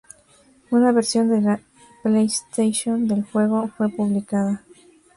[0.71, 1.59] Una versión de la
[2.01, 4.63] PlayStation del juego fue publicada.